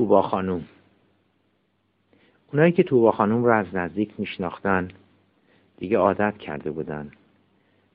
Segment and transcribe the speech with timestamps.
[0.00, 0.64] توبا خانوم.
[2.52, 4.88] اونایی که توبا خانوم رو از نزدیک میشناختن
[5.78, 7.10] دیگه عادت کرده بودن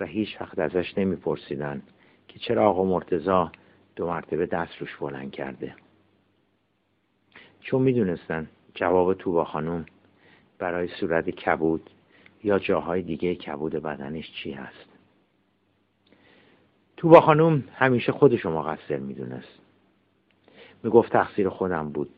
[0.00, 1.82] و هیچ وقت ازش نمیپرسیدن
[2.28, 3.52] که چرا آقا مرتزا
[3.96, 5.74] دو مرتبه دست روش بلند کرده.
[7.60, 9.86] چون می‌دونستن جواب توبا خانوم
[10.58, 11.90] برای صورت کبود
[12.44, 14.88] یا جاهای دیگه کبود بدنش چی هست.
[16.96, 19.59] توبا خانوم همیشه خودشو مقصر می‌دونست.
[20.82, 22.10] می‌گفت تقصیر خودم بود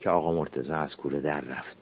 [0.00, 1.76] که آقا مرتزا از کوره در رفت.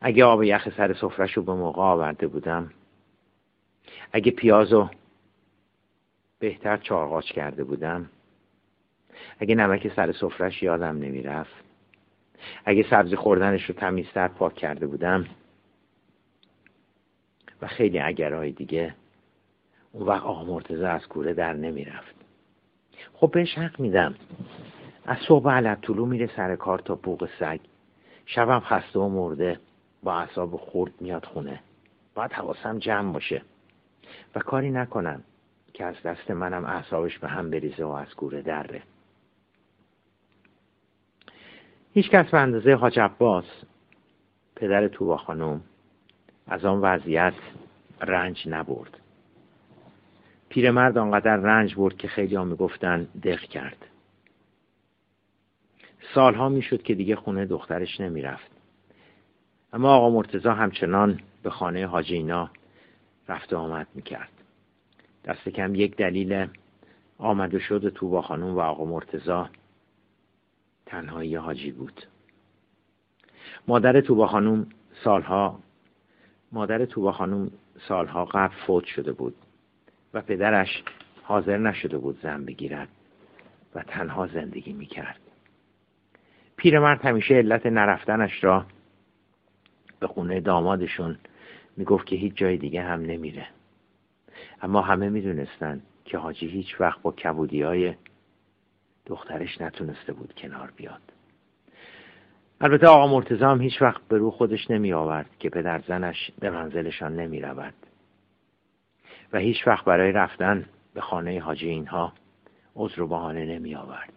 [0.00, 2.70] اگه آب یخ سر سفرش رو به موقع آورده بودم
[4.12, 4.88] اگه پیازو
[6.38, 8.10] بهتر چارقاچ کرده بودم
[9.38, 11.64] اگه نمک سر سفرش یادم نمی‌رفت
[12.64, 15.26] اگه سبزی خوردنش رو تمیزتر پاک کرده بودم
[17.62, 18.94] و خیلی اگرهای دیگه
[19.92, 22.14] اون وقت آقا مرتزا از کوره در نمی‌رفت.
[23.14, 24.14] خب بهش حق میدم.
[25.06, 27.60] از صبح علب طولو میره سر کار تا بوق سگ.
[28.26, 29.60] شبم خسته و مرده.
[30.02, 31.60] با اعصاب خورد میاد خونه.
[32.14, 33.42] باید حواسم جمع باشه.
[34.34, 35.24] و کاری نکنم
[35.72, 38.82] که از دست منم اعصابش به هم بریزه و از کوره دره.
[41.92, 43.44] هیچ کس به اندازه حاج عباس
[44.56, 45.60] پدر توبا خانم
[46.46, 47.34] از آن وضعیت
[48.00, 48.98] رنج نبرد.
[50.48, 53.86] پیرمرد آنقدر رنج برد که خیلی ها می‌گفتن دق کرد.
[56.14, 58.50] سالها می‌شد که دیگه خونه دخترش نمی‌رفت.
[59.72, 62.50] اما آقا مرتزا همچنان به خانه حاجینا
[63.28, 64.28] رفت و آمد می‌کرد.
[65.24, 66.46] دست کم یک دلیل
[67.18, 69.48] آمد و شد توبا خانوم و آقا مرتزا
[70.86, 72.02] تنهایی حاجی بود.
[73.68, 74.66] مادر توبا خانوم
[75.04, 75.58] سالها
[76.52, 77.50] مادر توبا خانوم
[77.88, 79.34] سالها قبل فوت شده بود
[80.14, 80.82] و پدرش
[81.22, 82.88] حاضر نشده بود زن بگیرد
[83.74, 85.20] و تنها زندگی می‌کرد.
[86.64, 88.66] پیرمرد همیشه علت نرفتنش را
[90.00, 91.18] به خونه دامادشون
[91.76, 93.46] می‌گفت که هیچ جای دیگه هم نمیره.
[94.62, 97.94] اما همه می‌دونستن که حاجی هیچ وقت با کبودی های
[99.06, 101.00] دخترش نتونسته بود کنار بیاد.
[102.60, 106.50] البته آقا مرتضا هم هیچ وقت به رو خودش نمی آورد که پدر زنش به
[106.50, 107.74] منزلشان نمی رود
[109.32, 112.12] و هیچ وقت برای رفتن به خانه حاجی اینها
[112.76, 114.12] عذر و بهانه نمی آورد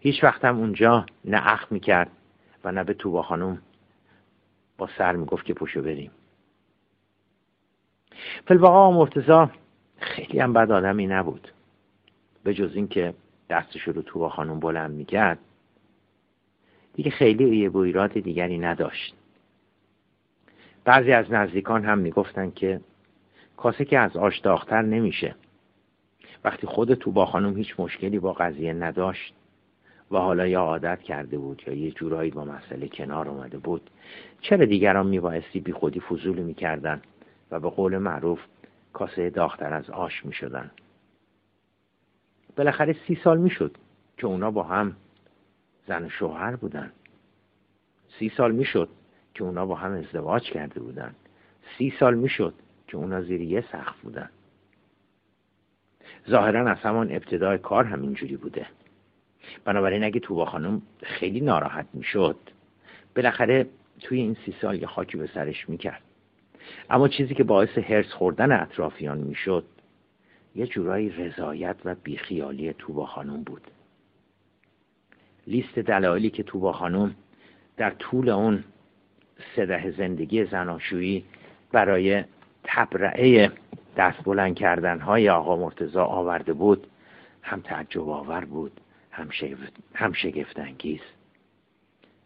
[0.00, 2.10] هیچ وقت هم اونجا نه اخ می کرد
[2.64, 3.62] و نه به توبا خانم.
[4.78, 6.10] با سر می گفت که پوشو بریم.
[8.46, 9.50] فلواقع مرتزا
[9.98, 11.48] خیلی هم بد آدمی نبود.
[12.44, 13.14] به جز اینکه
[13.50, 15.38] دستش رو توبا خانم بلند می‌کرد
[16.94, 19.14] دیگه خیلی یه بویرات دیگری نداشت.
[20.84, 22.80] بعضی از نزدیکان هم می‌گفتن که
[23.56, 25.34] کاسه که از آش داختر نمیشه.
[26.44, 29.34] وقتی خود توبا خانم هیچ مشکلی با قضیه نداشت
[30.10, 33.90] و حالا یا عادت کرده بود یا یه جورایی با مسئله کنار اومده بود.
[34.40, 37.02] چرا دیگران میبایستی بی خودی فضول می‌کردن
[37.50, 38.40] و به قول معروف
[38.92, 40.70] کاسه داختر از آش می‌شدن؟
[42.56, 43.76] بالاخره سی سال می‌شد
[44.16, 44.96] که اونا با هم
[45.88, 46.92] زن و شوهر بودن.
[48.18, 48.88] سی سال می‌شد
[49.34, 51.14] که اونا با هم ازدواج کرده بودن.
[51.78, 52.54] سی سال می‌شد
[52.86, 54.28] که اونا زیر یه سقف بودن.
[56.30, 58.66] ظاهرا از همان ابتدای کار همینجوری بوده.
[59.64, 62.36] بنابراین اگه توبا خانم خیلی ناراحت می‌شد
[63.16, 63.66] بالاخره
[64.00, 66.02] توی این سی سال یه خاکی به سرش می‌کرد.
[66.90, 69.64] اما چیزی که باعث هرس خوردن اطرافیان می‌شد
[70.54, 73.62] یه جورایی رضایت و بیخیالی توبا خانم بود.
[75.46, 77.14] لیست دلایلی که توبا خانم
[77.76, 78.64] در طول اون
[79.56, 81.24] سده زندگی زناشویی
[81.72, 82.24] برای
[82.64, 83.52] تبرعه
[83.96, 86.86] دست بلند کردن های آقا مرتزا آورده بود
[87.42, 88.80] هم تعجب آور بود.
[89.94, 91.00] هم شگفت انگیز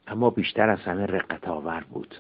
[0.07, 2.15] اما بیشتر از همه رقت آور بود.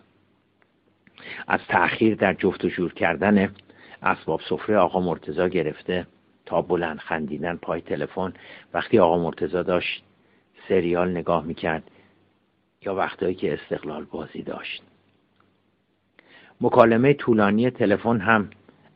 [1.48, 3.54] از تأخیر در جفت و جور کردن
[4.02, 6.06] اسباب سفره آقا مرتزا گرفته
[6.46, 8.32] تا بلند خندیدن پای تلفن.
[8.74, 10.04] وقتی آقا مرتزا داشت
[10.68, 11.90] سریال نگاه می‌کرد
[12.82, 14.82] یا وقتهایی که استقلال بازی داشت.
[16.60, 18.50] مکالمه طولانی تلفن هم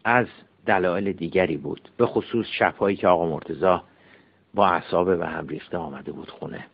[0.04, 0.26] از
[0.66, 3.84] دلایل دیگری بود به خصوص شبهایی که آقا مرتزا
[4.56, 6.66] با اعصاب و هم ریخته آمده بود خونه.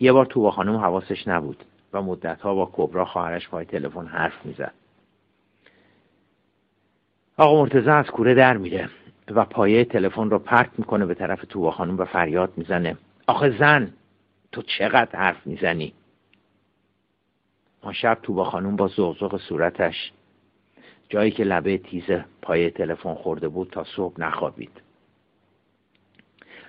[0.00, 4.46] یه بار تو با خانم حواسش نبود و مدتها با کبرا خواهرش پای تلفن حرف
[4.46, 4.74] می‌زد.
[7.36, 8.90] آقا مرتزا از کوره در میره
[9.30, 12.96] و پایه تلفن رو پرت می‌کنه به طرف توبا خانم و فریاد می‌زنه.
[13.26, 13.92] آخه زن
[14.52, 15.92] تو چقدر حرف می‌زنی؟
[17.80, 20.12] آن شب توبا خانم با زغزغ صورتش.
[21.08, 22.04] جایی که لبه تیز
[22.42, 24.80] پایه تلفن خورده بود تا صبح نخوابید.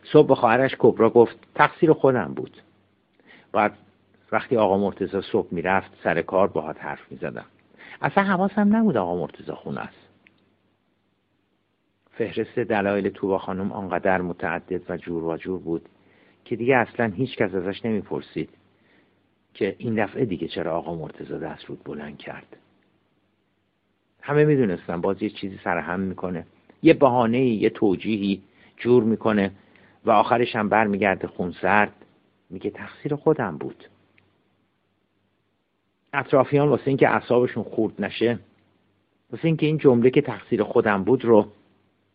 [0.04, 2.58] صبح به خواهرش کبرا گفت تقصیر خودم بود.
[3.52, 3.78] بعد
[4.32, 7.46] وقتی آقا مرتزا صبح می‌رفت سر کار باهات حرف می‌زدم.
[8.02, 10.08] اصلا حواسم نبود آقا مرتزا خونه است.
[12.12, 15.90] فهرست دلایل توبا خانم آنقدر متعدد و جور و جور بود
[16.46, 18.50] که دیگه اصلا هیچ کس ازش نمی‌پرسید
[19.54, 22.58] که این دفعه دیگه چرا آقا مرتزا دست رود بلند کرد.
[24.22, 26.46] همه می‌دونستن باز یه چیزی سرهم می‌کنه.
[26.84, 28.42] یه بهانه یه توجیهی
[28.78, 29.52] جور می‌کنه.
[30.06, 31.94] و آخرش هم برمیگرده خونسرد.
[32.50, 33.84] میگه تقصیر خودم بود.
[36.14, 38.40] اطرافیان واسه اینکه اعصابشون خورد نشه
[39.32, 41.48] واسه اینکه این جمله که تقصیر خودم بود رو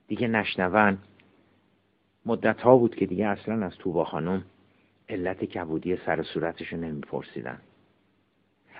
[0.06, 0.98] دیگه نشنون.
[2.26, 4.44] مدت ها بود که دیگه اصلا از توبا خانم
[5.08, 7.60] علت کبودی سر صورتش رو نمیپرسیدن.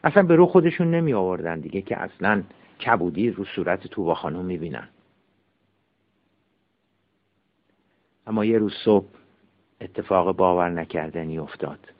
[0.05, 2.43] اصلا به رو خودشون نمی آوردن دیگه که اصلا
[2.87, 4.89] کبودی رو صورت توبا خانم می‌بینن.
[8.27, 9.09] اما یه روز صبح
[9.81, 11.93] اتفاق باور نکردنی افتاد.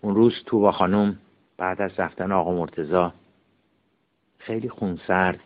[0.00, 1.18] اون روز توبا خانم
[1.56, 3.12] بعد از رفتن آقا مرتزا
[4.38, 5.40] خیلی خونسرد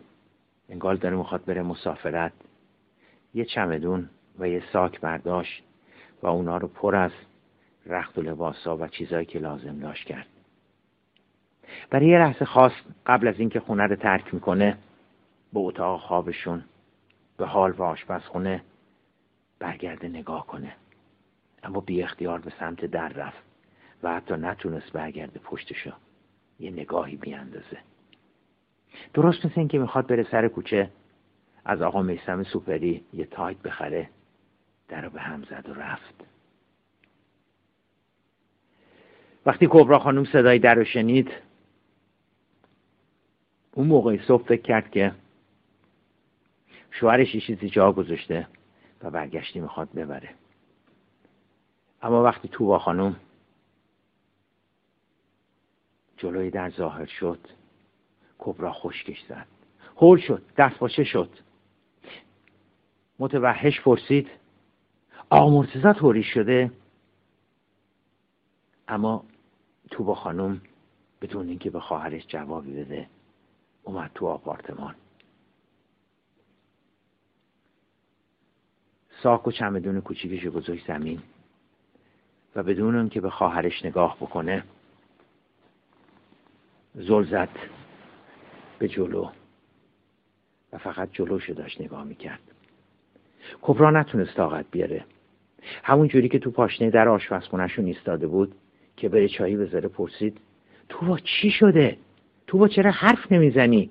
[0.68, 2.32] انگار داره می‌خواد بره مسافرت.
[3.34, 4.08] یه چمدون
[4.38, 5.62] و یه ساک برداشت
[6.22, 7.12] و اونا رو پر از
[7.86, 10.26] رخت و لباسا و چیزایی که لازم داشت کرد.
[11.90, 14.78] برای یه لحظه خواست قبل از اینکه خونه رو ترک می‌کنه
[15.52, 16.64] به اتاق خوابشون
[17.40, 18.62] به حال و آشپزخونه
[19.58, 20.72] برگرده نگاه کنه.
[21.62, 23.42] اما بی اختیار به سمت در رفت
[24.02, 25.92] و حتی نتونست برگرده پشتشو.
[26.58, 27.78] یه نگاهی بیاندازه.
[29.14, 30.90] درست مثل اینکه می‌خواد بره سر کوچه
[31.64, 34.08] از آقا میسم سوپری یه تایت بخره
[34.88, 36.24] در به هم زد و رفت.
[39.46, 41.30] وقتی کبرا خانم صدای در رو شنید
[43.72, 45.12] اون موقع صبح فکر کرد که
[46.90, 48.48] شوهرش یه چیزی جا گذاشته
[49.02, 50.34] و برگشتی می‌خواد ببره.
[52.02, 53.16] اما وقتی با خانم
[56.16, 57.38] جلوی در ظاهر شد
[58.38, 59.46] کبرا خشکش زد.
[59.96, 61.30] هول شد دست باشه شد؟
[63.18, 64.30] متوحش پرسید
[65.30, 66.72] آقا مرتزا طوری شده؟
[68.88, 69.24] اما
[69.90, 70.60] تو با خانم
[71.20, 73.08] بدون اینکه به خواهرش جوابی بده
[73.82, 74.94] اومد تو آپارتمان.
[79.22, 81.22] ساک و چمدون کوچیکش گذاشت زمین
[82.56, 84.64] و بدون اینکه به خواهرش نگاه بکنه
[86.94, 87.48] زل زد
[88.78, 89.30] به جلو
[90.72, 92.40] و فقط جلوشو داشت نگاه می‌کرد
[93.62, 95.04] کبرا نتونست طاقت بیاره
[95.82, 98.54] همون جوری که تو پاشنه در آشپزخونهشون ایستاده بود
[98.96, 100.40] که بره چایی بذاره پرسید
[100.88, 101.98] تو با چی شده؟
[102.46, 103.90] تو با چرا حرف نمی‌زنی؟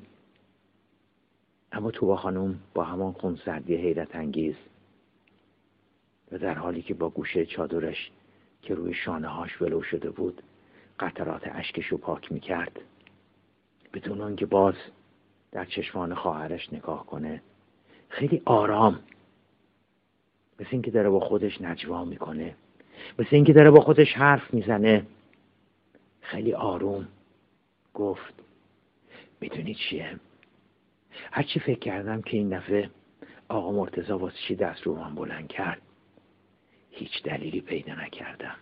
[1.72, 4.56] اما تو با خانم با همان خونسردی حیرت انگیز
[6.32, 8.12] و در حالی که با گوشه چادرش
[8.62, 10.42] که روی شانه هاش ولو شده بود
[11.00, 12.82] قطرات اشکش رو پاک می‌کرد
[13.94, 14.76] بدون آنکه باز
[15.52, 17.42] در چشمان خواهرش نگاه کنه
[18.10, 19.00] خیلی آرام
[20.60, 22.56] مثل اینکه داره با خودش نجوا می‌کنه
[23.20, 25.06] مثل اینکه داره با خودش حرف می‌زنه
[26.22, 27.08] خیلی آروم
[27.94, 28.34] گفت
[29.42, 30.20] می‌دونی چیه؟
[31.32, 32.90] هرچی فکر کردم که این دفعه
[33.50, 35.82] آقا مرتزا واسه چی دست رو من بلند کرد؟
[36.92, 38.56] هیچ دلیلی پیدا نکردم.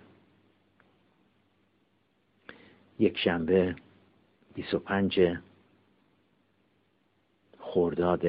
[3.00, 3.75] یک شنبه
[4.53, 5.38] 25
[7.60, 8.25] خرداد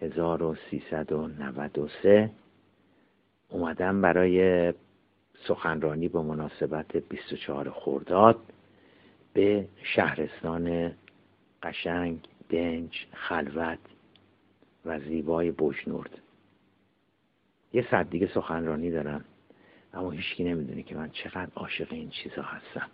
[0.00, 2.30] 1393
[3.48, 4.72] اومدم برای
[5.46, 8.38] سخنرانی به مناسبت 24 خرداد
[9.32, 10.92] به شهرستان
[11.62, 12.18] قشنگ
[12.50, 13.78] دنج خلوت
[14.84, 16.18] و زیبای بوشنورد
[17.72, 19.24] یه صد دیگه سخنرانی دارم
[19.94, 22.90] اما هیچکی نمی‌دونه که من چقدر عاشق این چیزا هستم.